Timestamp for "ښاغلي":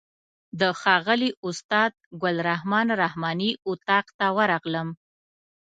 0.81-1.31